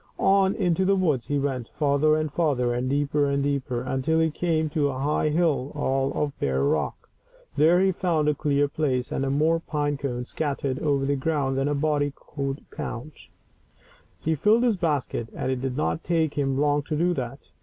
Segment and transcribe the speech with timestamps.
[0.17, 4.31] On into the woods he went, farther and farther and deeper and deeper, until he
[4.31, 7.07] came to a high hill, all of bare rock.
[7.55, 11.67] There he found a clear place and more pine cones scattered over the ground than
[11.67, 13.29] a body could count.
[14.19, 17.49] He filled his basket, and it did not take him long to do that.